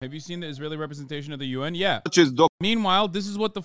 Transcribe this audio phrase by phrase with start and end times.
[0.00, 1.74] Have you seen the Israeli representation of the UN?
[1.74, 2.02] Yeah.
[2.06, 2.54] such as Dr.
[2.60, 3.62] Meanwhile, this is what the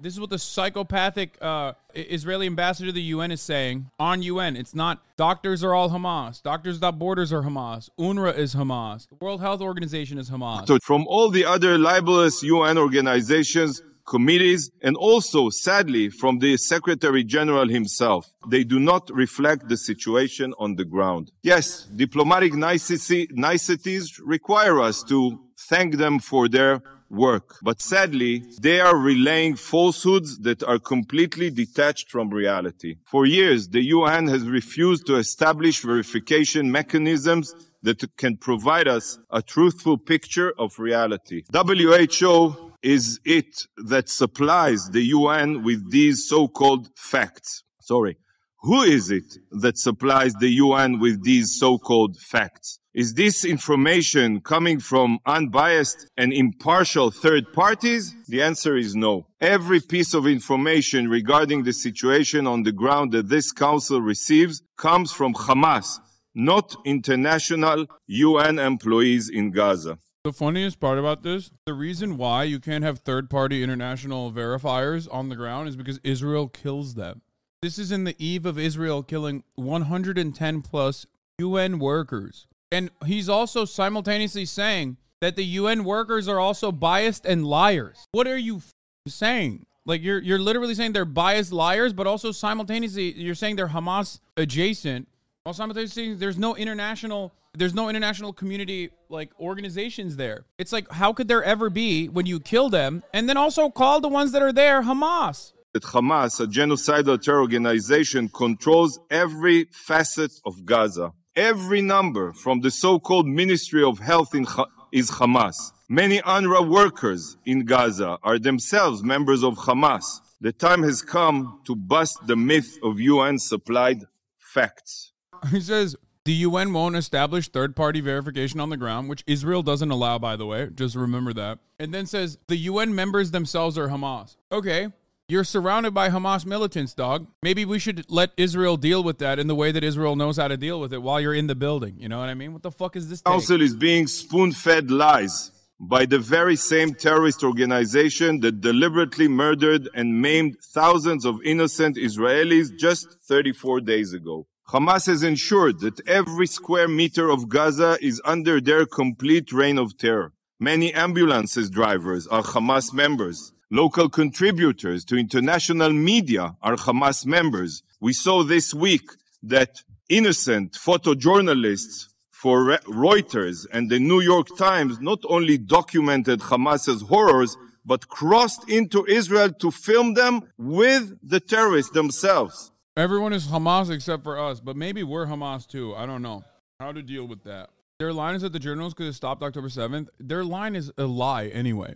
[0.00, 4.56] this is what the psychopathic uh, Israeli ambassador to the UN is saying on UN.
[4.56, 6.42] It's not doctors are all Hamas.
[6.42, 7.90] Doctors Without Borders are Hamas.
[8.00, 9.06] UNRWA is Hamas.
[9.10, 10.78] The World Health Organization is Hamas.
[10.82, 17.68] from all the other libelous UN organizations, committees, and also, sadly, from the Secretary General
[17.68, 18.26] himself.
[18.48, 21.32] They do not reflect the situation on the ground.
[21.42, 27.56] Yes, diplomatic niceties require us to thank them for their work.
[27.62, 32.96] But sadly, they are relaying falsehoods that are completely detached from reality.
[33.04, 39.42] For years, the UN has refused to establish verification mechanisms that can provide us a
[39.42, 41.44] truthful picture of reality.
[41.52, 47.64] WHO is it that supplies the UN with these so-called facts.
[47.80, 48.18] Sorry.
[48.60, 52.78] Who is it that supplies the UN with these so-called facts?
[52.94, 58.14] Is this information coming from unbiased and impartial third parties?
[58.28, 59.26] The answer is no.
[59.40, 65.10] Every piece of information regarding the situation on the ground that this council receives comes
[65.10, 65.98] from Hamas,
[66.34, 69.98] not international UN employees in Gaza.
[70.24, 75.06] The funniest part about this, the reason why you can't have third party international verifiers
[75.12, 77.20] on the ground is because Israel kills them.
[77.60, 81.04] This is in the eve of Israel killing 110 plus
[81.38, 82.46] UN workers.
[82.72, 88.06] And he's also simultaneously saying that the UN workers are also biased and liars.
[88.12, 88.70] What are you f-
[89.06, 89.66] saying?
[89.84, 94.20] Like you're you're literally saying they're biased liars, but also simultaneously you're saying they're Hamas
[94.38, 95.06] adjacent.
[95.44, 100.46] While simultaneously saying there's no international there's no international community like organizations there.
[100.56, 104.00] It's like how could there ever be when you kill them and then also call
[104.00, 105.52] the ones that are there Hamas?
[105.74, 111.12] that Hamas, a genocidal terror organization, controls every facet of Gaza.
[111.36, 115.72] Every number from the so-called Ministry of Health in Ha- is Hamas.
[115.90, 120.04] Many UNRWA workers in Gaza are themselves members of Hamas.
[120.40, 124.04] The time has come to bust the myth of UN supplied
[124.38, 125.10] facts.
[125.50, 129.90] He says the UN won't establish third party verification on the ground, which Israel doesn't
[129.90, 130.68] allow, by the way.
[130.74, 131.58] Just remember that.
[131.78, 134.36] And then says the UN members themselves are Hamas.
[134.50, 134.88] Okay.
[135.26, 137.26] You're surrounded by Hamas militants, dog.
[137.42, 140.48] Maybe we should let Israel deal with that in the way that Israel knows how
[140.48, 141.96] to deal with it while you're in the building.
[141.98, 142.52] You know what I mean?
[142.52, 143.22] What the fuck is this?
[143.22, 143.32] take?
[143.32, 145.50] Council is being spoon-fed lies
[145.80, 152.76] by the very same terrorist organization that deliberately murdered and maimed thousands of innocent Israelis
[152.78, 154.46] just 34 days ago.
[154.68, 159.98] Hamas has ensured that every square meter of Gaza is under their complete reign of
[159.98, 160.32] terror.
[160.58, 163.52] Many ambulances drivers are Hamas members.
[163.70, 167.82] Local contributors to international media are Hamas members.
[168.00, 169.06] We saw this week
[169.42, 177.56] that innocent photojournalists for Reuters and the New York Times not only documented Hamas's horrors,
[177.84, 182.70] but crossed into Israel to film them with the terrorists themselves.
[182.96, 185.96] Everyone is Hamas except for us, but maybe we're Hamas too.
[185.96, 186.44] I don't know
[186.78, 187.70] how to deal with that.
[187.98, 190.06] Their line is that the journalists could have stopped October 7th.
[190.20, 191.94] Their line is a lie anyway.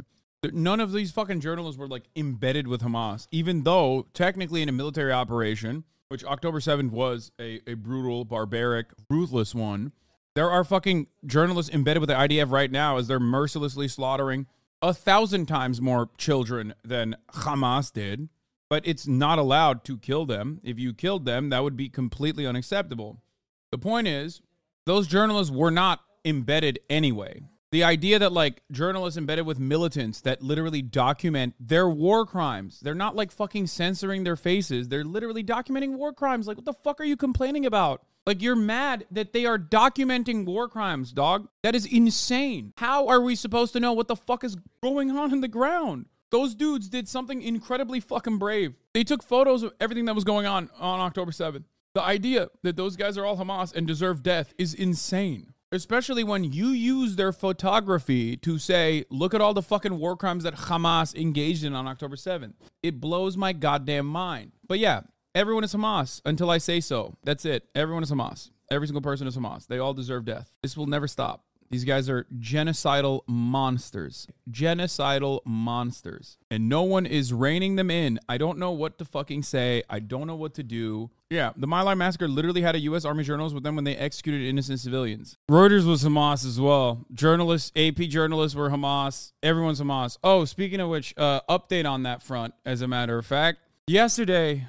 [0.52, 4.72] None of these fucking journalists were like embedded with Hamas, even though technically in a
[4.72, 9.92] military operation, which October 7th was a, a brutal, barbaric, ruthless one,
[10.34, 14.46] there are fucking journalists embedded with the IDF right now as they're mercilessly slaughtering
[14.82, 18.28] a thousand times more children than Hamas did
[18.68, 20.60] but it's not allowed to kill them.
[20.62, 23.22] If you killed them, that would be completely unacceptable.
[23.70, 24.40] The point is,
[24.86, 27.42] those journalists were not embedded anyway.
[27.70, 32.94] The idea that like journalists embedded with militants that literally document their war crimes, they're
[32.94, 34.88] not like fucking censoring their faces.
[34.88, 36.46] They're literally documenting war crimes.
[36.46, 38.02] Like, what the fuck are you complaining about?
[38.26, 41.48] Like, you're mad that they are documenting war crimes, dog.
[41.62, 42.72] That is insane.
[42.78, 46.06] How are we supposed to know what the fuck is going on in the ground?
[46.30, 48.74] Those dudes did something incredibly fucking brave.
[48.92, 51.64] They took photos of everything that was going on on October 7th.
[51.94, 55.54] The idea that those guys are all Hamas and deserve death is insane.
[55.72, 60.44] Especially when you use their photography to say, look at all the fucking war crimes
[60.44, 62.54] that Hamas engaged in on October 7th.
[62.82, 64.52] It blows my goddamn mind.
[64.66, 65.02] But yeah,
[65.34, 67.14] everyone is Hamas until I say so.
[67.24, 67.68] That's it.
[67.74, 68.50] Everyone is Hamas.
[68.70, 69.66] Every single person is Hamas.
[69.66, 70.52] They all deserve death.
[70.62, 71.44] This will never stop.
[71.70, 74.26] These guys are genocidal monsters.
[74.50, 76.38] Genocidal monsters.
[76.50, 78.18] And no one is reining them in.
[78.28, 79.82] I don't know what to fucking say.
[79.90, 81.10] I don't know what to do.
[81.30, 83.04] Yeah, the My Lai massacre literally had a U.S.
[83.04, 85.36] Army journalist with them when they executed innocent civilians.
[85.50, 87.04] Reuters was Hamas as well.
[87.12, 89.32] Journalists, AP journalists were Hamas.
[89.42, 90.16] Everyone's Hamas.
[90.24, 93.58] Oh, speaking of which, uh, update on that front, as a matter of fact.
[93.86, 94.66] Yesterday,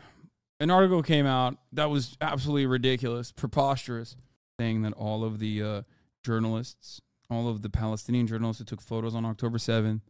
[0.59, 4.17] an article came out that was absolutely ridiculous, preposterous,
[4.59, 5.81] saying that all of the uh,
[6.29, 10.01] journalists all of the Palestinian journalists who took photos on October 7th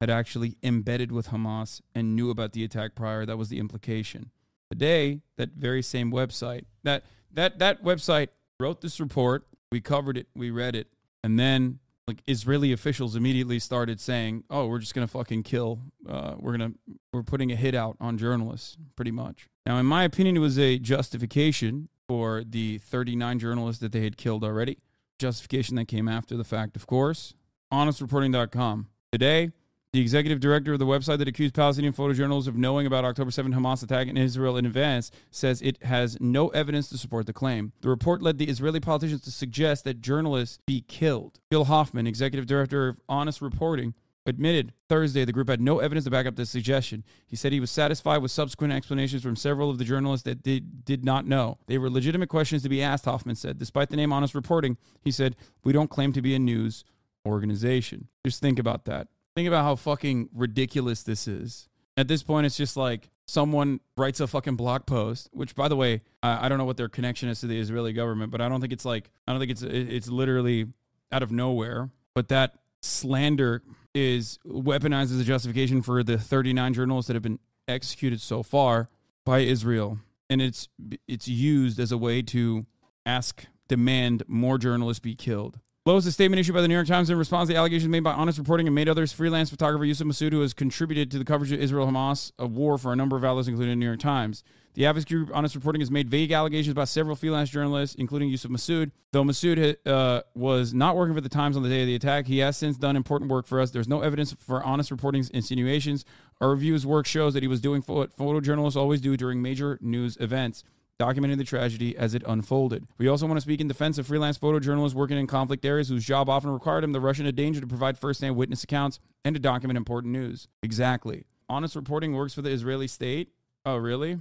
[0.00, 3.24] had actually embedded with Hamas and knew about the attack prior.
[3.24, 4.30] That was the implication.
[4.70, 8.28] Today, that very same website, that that that website
[8.58, 9.46] wrote this report.
[9.70, 10.88] We covered it, we read it,
[11.22, 11.78] and then
[12.08, 15.80] like Israeli officials immediately started saying, "Oh, we're just gonna fucking kill.
[16.06, 16.72] Uh, we're gonna
[17.12, 20.58] we're putting a hit out on journalists, pretty much." Now, in my opinion, it was
[20.58, 24.78] a justification for the 39 journalists that they had killed already.
[25.18, 27.34] Justification that came after the fact, of course.
[27.72, 29.50] HonestReporting.com today.
[29.92, 33.54] The executive director of the website that accused Palestinian photojournalists of knowing about October 7
[33.54, 37.72] Hamas attack in Israel in advance says it has no evidence to support the claim.
[37.80, 41.40] The report led the Israeli politicians to suggest that journalists be killed.
[41.50, 43.94] Gil Hoffman, executive director of Honest Reporting,
[44.26, 47.04] admitted Thursday the group had no evidence to back up this suggestion.
[47.26, 50.84] He said he was satisfied with subsequent explanations from several of the journalists that did,
[50.84, 51.58] did not know.
[51.66, 53.58] They were legitimate questions to be asked, Hoffman said.
[53.58, 56.84] Despite the name Honest Reporting, he said, We don't claim to be a news
[57.26, 58.08] organization.
[58.24, 59.08] Just think about that.
[59.34, 61.68] Think about how fucking ridiculous this is.
[61.96, 65.76] At this point, it's just like someone writes a fucking blog post, which, by the
[65.76, 68.48] way, I, I don't know what their connection is to the Israeli government, but I
[68.48, 70.66] don't think it's like, I don't think it's, it's literally
[71.12, 71.90] out of nowhere.
[72.14, 73.62] But that slander
[73.94, 78.88] is weaponized as a justification for the 39 journalists that have been executed so far
[79.24, 79.98] by Israel.
[80.28, 80.68] And it's,
[81.08, 82.66] it's used as a way to
[83.04, 85.60] ask, demand more journalists be killed.
[85.84, 87.88] Below is a statement issued by the New York Times in response to the allegations
[87.88, 89.12] made by Honest Reporting and made others.
[89.12, 92.76] Freelance photographer Yusuf Masood, who has contributed to the coverage of Israel Hamas, a war
[92.76, 94.42] for a number of outlets, including the New York Times.
[94.76, 98.50] The advocacy group Honest Reporting has made vague allegations about several freelance journalists, including Yusuf
[98.50, 98.90] Masood.
[99.10, 102.26] Though Masood uh, was not working for the Times on the day of the attack,
[102.26, 103.70] he has since done important work for us.
[103.70, 106.04] There's no evidence for Honest Reporting's insinuations.
[106.42, 109.40] Our review of his work shows that he was doing what photojournalists always do during
[109.40, 110.62] major news events
[111.00, 112.86] documenting the tragedy as it unfolded.
[112.98, 116.04] We also want to speak in defense of freelance photojournalists working in conflict areas whose
[116.04, 119.40] job often required them to rush into danger to provide firsthand witness accounts and to
[119.40, 120.48] document important news.
[120.62, 121.24] Exactly.
[121.48, 123.30] Honest reporting works for the Israeli state.
[123.64, 124.18] Oh, really?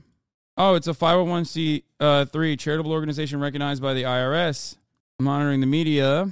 [0.58, 4.78] Oh, it's a 501c3 uh, charitable organization recognized by the IRS,
[5.20, 6.30] monitoring the media.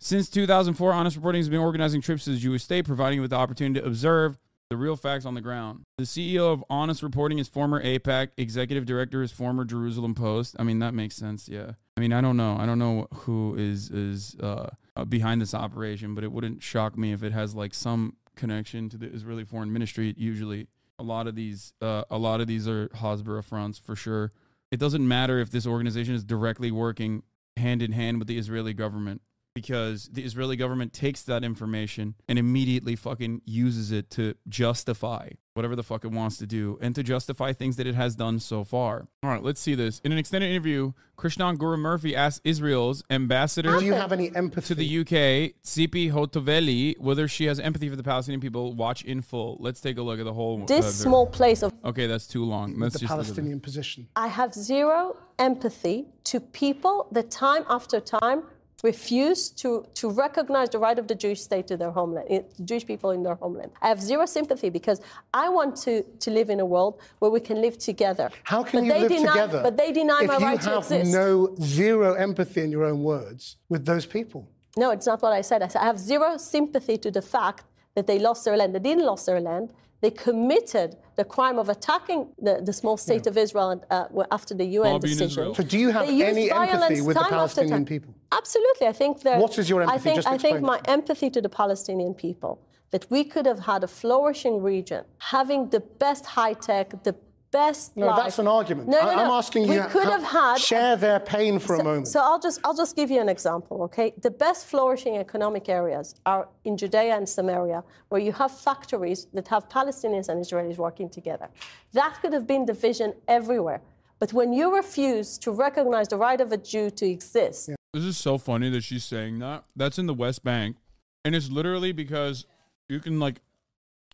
[0.00, 3.30] Since 2004, Honest Reporting has been organizing trips to the Jewish state, providing you with
[3.30, 4.38] the opportunity to observe
[4.70, 5.84] the real facts on the ground.
[5.98, 10.56] The CEO of Honest Reporting is former AIPAC, Executive director is former Jerusalem Post.
[10.58, 11.48] I mean, that makes sense.
[11.48, 11.72] Yeah.
[11.96, 12.56] I mean, I don't know.
[12.58, 14.70] I don't know who is is uh,
[15.08, 18.96] behind this operation, but it wouldn't shock me if it has like some connection to
[18.96, 20.12] the Israeli Foreign Ministry.
[20.16, 20.66] Usually,
[21.00, 24.32] a lot of these uh, a lot of these are Hasbara fronts for sure.
[24.70, 27.24] It doesn't matter if this organization is directly working
[27.56, 29.22] hand in hand with the Israeli government
[29.54, 35.74] because the Israeli government takes that information and immediately fucking uses it to justify whatever
[35.74, 38.64] the fuck it wants to do and to justify things that it has done so
[38.64, 39.08] far.
[39.22, 40.00] All right, let's see this.
[40.04, 44.68] In an extended interview, Krishnan Guru Murthy asked Israel's ambassador Do you have any empathy
[44.68, 48.74] to the UK, Tzipi Hotovely, whether she has empathy for the Palestinian people.
[48.74, 49.58] Watch in full.
[49.60, 50.64] Let's take a look at the whole.
[50.64, 51.74] This uh, small place of.
[51.84, 52.78] Okay, that's too long.
[52.78, 54.08] Let's the just Palestinian position?
[54.16, 58.44] I have zero empathy to people that time after time
[58.82, 62.86] refuse to, to recognize the right of the Jewish state to their homeland, eh, Jewish
[62.86, 63.72] people in their homeland.
[63.82, 65.00] I have zero sympathy because
[65.34, 68.30] I want to, to live in a world where we can live together.
[68.44, 70.78] How can but you they live deny, together But they deny if my right to
[70.78, 71.06] exist.
[71.06, 74.48] You have no zero empathy, in your own words, with those people?
[74.76, 75.62] No, it's not what I said.
[75.62, 78.74] I said I have zero sympathy to the fact that they lost their land.
[78.74, 79.70] They didn't lose their land.
[80.02, 84.64] They committed the crime of attacking the, the small state of Israel uh, after the
[84.64, 85.26] UN Lobbying decision.
[85.26, 85.54] Israel.
[85.54, 87.84] So, do you have They any empathy violence with the time after Palestinian time.
[87.84, 88.14] people?
[88.32, 88.86] Absolutely.
[88.86, 89.38] I think that.
[89.38, 90.02] What is your I empathy?
[90.04, 92.52] think, Just I think my empathy to the Palestinian people
[92.92, 97.14] that we could have had a flourishing region, having the best high tech, the
[97.50, 98.16] best No, life.
[98.22, 98.88] that's an argument.
[98.88, 99.34] No, no, I- I'm no.
[99.34, 102.08] asking we you could how- have had share their pain for a moment.
[102.08, 104.12] So I'll just I'll just give you an example, okay?
[104.20, 109.48] The best flourishing economic areas are in Judea and Samaria, where you have factories that
[109.48, 111.48] have Palestinians and Israelis working together.
[111.92, 113.80] That could have been the vision everywhere.
[114.18, 118.18] But when you refuse to recognize the right of a Jew to exist, This is
[118.18, 119.64] so funny that she's saying that.
[119.74, 120.76] That's in the West Bank.
[121.24, 122.46] And it's literally because
[122.88, 123.40] you can like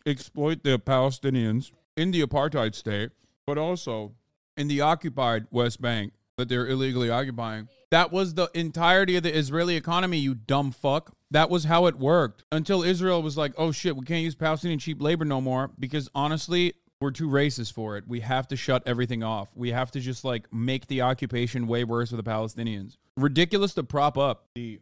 [0.07, 3.11] exploit the Palestinians in the apartheid state,
[3.47, 4.13] but also
[4.57, 7.69] in the occupied West Bank that they're illegally occupying.
[7.91, 11.15] That was the entirety of the Israeli economy, you dumb fuck.
[11.31, 14.79] That was how it worked until Israel was like, oh shit, we can't use Palestinian
[14.79, 18.05] cheap labor no more because honestly, we're too racist for it.
[18.07, 19.51] We have to shut everything off.
[19.55, 22.97] We have to just like make the occupation way worse for the Palestinians.
[23.17, 24.81] Ridiculous to prop up the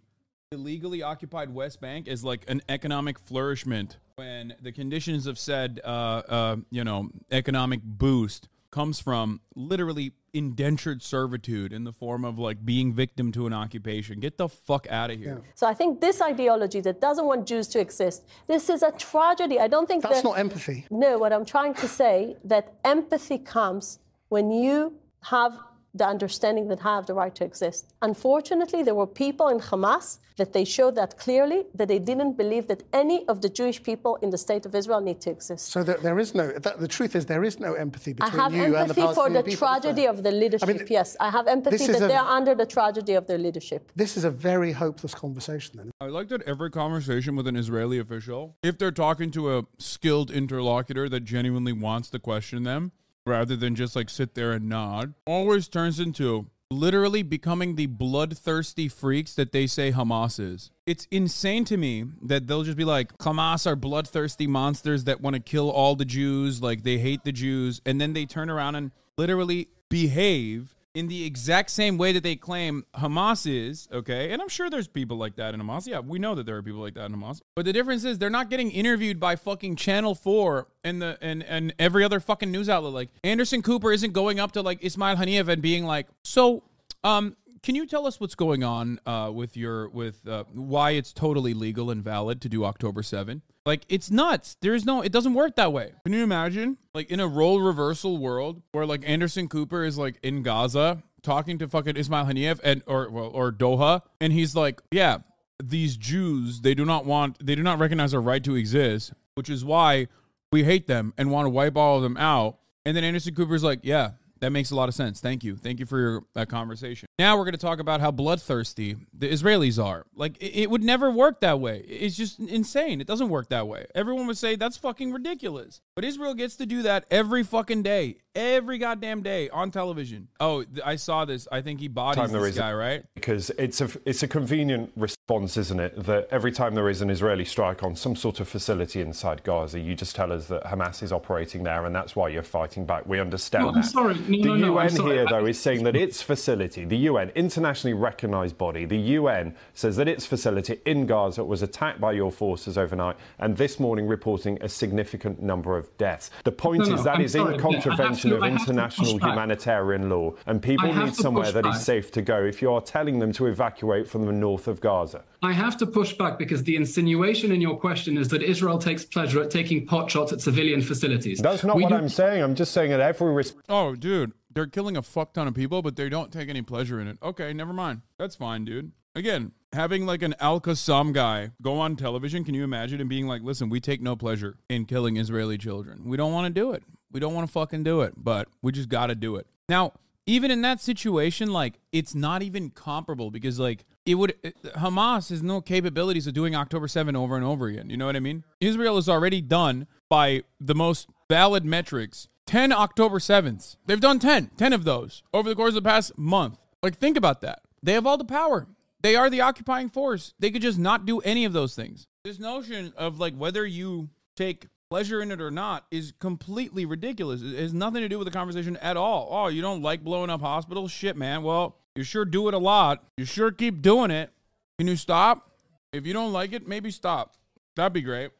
[0.52, 5.88] illegally occupied West Bank as like an economic flourishment when the conditions of said, uh,
[5.88, 12.66] uh, you know, economic boost comes from literally indentured servitude in the form of like
[12.66, 14.18] being victim to an occupation.
[14.18, 15.42] Get the fuck out of here.
[15.54, 19.60] So I think this ideology that doesn't want Jews to exist, this is a tragedy.
[19.60, 20.86] I don't think That's that, not empathy.
[20.90, 25.56] No, what I'm trying to say that empathy comes when you have
[25.94, 27.94] the understanding that have the right to exist.
[28.02, 32.66] Unfortunately, there were people in Hamas that they showed that clearly that they didn't believe
[32.66, 35.66] that any of the Jewish people in the state of Israel need to exist.
[35.68, 36.50] So that there is no.
[36.50, 39.04] That, the truth is, there is no empathy I between have you and the Palestinian
[39.04, 40.68] I have empathy for the people, tragedy of the leadership.
[40.68, 43.92] mean, yes, I have empathy that a- they're under the tragedy of their leadership.
[43.94, 45.76] This is a very hopeless conversation.
[45.76, 49.66] Then I like that every conversation with an Israeli official, if they're talking to a
[49.78, 52.90] skilled interlocutor that genuinely wants to question them,
[53.26, 58.88] rather than just like sit there and nod, always turns into literally becoming the bloodthirsty
[58.88, 60.70] freaks that they say Hamas is.
[60.86, 65.34] It's insane to me that they'll just be like, Hamas are bloodthirsty monsters that want
[65.34, 68.76] to kill all the Jews, like they hate the Jews, and then they turn around
[68.76, 74.32] and literally behave in the exact same way that they claim Hamas is, okay?
[74.32, 75.86] And I'm sure there's people like that in Hamas.
[75.86, 77.40] Yeah, we know that there are people like that in Hamas.
[77.56, 81.42] But the difference is they're not getting interviewed by fucking Channel 4 and the and
[81.42, 82.92] and every other fucking news outlet.
[82.92, 86.62] Like Anderson Cooper isn't going up to like Ismail Haniyeh and being like, "So,
[87.02, 91.14] um can you tell us what's going on uh, with your with uh, why it's
[91.14, 93.40] totally legal and valid to do October 7?
[93.64, 94.58] Like it's nuts.
[94.60, 95.92] There's no it doesn't work that way.
[96.04, 100.18] Can you imagine like in a role reversal world where like Anderson Cooper is like
[100.22, 104.82] in Gaza talking to fucking Ismail Haniyeh and or well, or Doha and he's like,
[104.90, 105.18] "Yeah,
[105.62, 109.48] these Jews, they do not want they do not recognize our right to exist, which
[109.48, 110.08] is why
[110.52, 113.64] we hate them and want to wipe all of them out." And then Anderson Cooper's
[113.64, 114.10] like, "Yeah,
[114.44, 115.20] that makes a lot of sense.
[115.20, 115.56] Thank you.
[115.56, 117.06] Thank you for your that conversation.
[117.18, 120.04] Now we're going to talk about how bloodthirsty the Israelis are.
[120.14, 121.80] Like it, it would never work that way.
[121.80, 123.00] It's just insane.
[123.00, 123.86] It doesn't work that way.
[123.94, 125.80] Everyone would say that's fucking ridiculous.
[125.94, 130.28] But Israel gets to do that every fucking day, every goddamn day on television.
[130.40, 131.48] Oh, I saw this.
[131.50, 133.04] I think he bodies this guy, right?
[133.14, 134.92] because it's a it's a convenient
[135.26, 136.04] response, isn't it?
[136.04, 139.80] That every time there is an Israeli strike on some sort of facility inside Gaza,
[139.80, 143.06] you just tell us that Hamas is operating there, and that's why you're fighting back.
[143.06, 143.84] We understand No, I'm that.
[143.86, 144.14] sorry.
[144.16, 147.30] No, the no, no, I'm UN here, though, is saying that its facility, the UN,
[147.34, 152.30] internationally recognised body, the UN says that its facility in Gaza was attacked by your
[152.30, 156.30] forces overnight, and this morning reporting a significant number of deaths.
[156.44, 159.18] The point is that I'm is sorry, in contravention to- of I have to international
[159.20, 161.80] humanitarian law, and people need somewhere that is back.
[161.80, 165.13] safe to go if you are telling them to evacuate from the north of Gaza.
[165.42, 169.04] I have to push back because the insinuation in your question is that Israel takes
[169.04, 171.38] pleasure at taking pot shots at civilian facilities.
[171.40, 172.42] That's not We what do- I'm saying.
[172.42, 175.82] I'm just saying that every res- Oh, dude, they're killing a fuck ton of people,
[175.82, 177.18] but they don't take any pleasure in it.
[177.22, 178.02] Okay, never mind.
[178.18, 178.92] That's fine, dude.
[179.16, 183.26] Again, having like an Al Qassam guy go on television, can you imagine him being
[183.28, 186.02] like, listen, we take no pleasure in killing Israeli children.
[186.04, 186.82] We don't want to do it.
[187.12, 189.46] We don't want to fucking do it, but we just got to do it.
[189.68, 189.92] Now,
[190.26, 194.62] even in that situation, like, it's not even comparable because, like, it would, uh, it-
[194.76, 197.90] Hamas has no capabilities of doing October 7 over and over again.
[197.90, 198.44] You know what I mean?
[198.60, 203.76] Israel is already done by the most valid metrics 10 October 7ths.
[203.86, 206.58] They've done 10, 10 of those over the course of the past month.
[206.82, 207.62] Like, think about that.
[207.82, 208.66] They have all the power.
[209.00, 210.34] They are the occupying force.
[210.38, 212.06] They could just not do any of those things.
[212.24, 217.42] This notion of like whether you take pleasure in it or not is completely ridiculous.
[217.42, 219.28] It has nothing to do with the conversation at all.
[219.30, 220.90] Oh, you don't like blowing up hospitals?
[220.90, 221.42] Shit, man.
[221.42, 223.04] Well, you sure do it a lot.
[223.16, 224.30] You sure keep doing it.
[224.78, 225.50] Can you stop?
[225.92, 227.34] If you don't like it, maybe stop.
[227.76, 228.30] That'd be great.